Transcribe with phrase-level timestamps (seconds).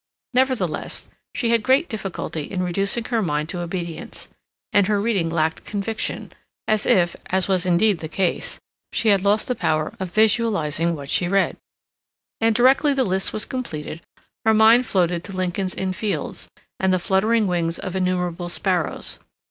[0.33, 4.29] Nevertheless, she had great difficulty in reducing her mind to obedience;
[4.73, 6.31] and her reading lacked conviction,
[6.67, 8.59] as if, as was indeed the case,
[8.91, 11.55] she had lost the power of visualizing what she read.
[12.39, 14.01] And directly the list was completed,
[14.43, 16.49] her mind floated to Lincoln's Inn Fields
[16.79, 19.19] and the fluttering wings of innumerable sparrows.